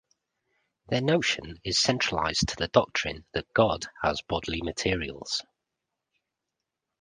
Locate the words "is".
1.63-1.77